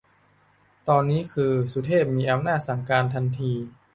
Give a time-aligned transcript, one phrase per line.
[0.89, 3.51] ตอนนี้คือ สุเทพ มีอำนาจสั่งการทันที